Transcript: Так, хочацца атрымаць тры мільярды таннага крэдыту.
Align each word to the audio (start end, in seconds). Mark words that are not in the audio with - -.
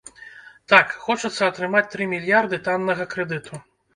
Так, 0.71 0.93
хочацца 1.03 1.41
атрымаць 1.51 1.85
тры 1.93 2.07
мільярды 2.13 2.61
таннага 2.69 3.07
крэдыту. 3.15 3.63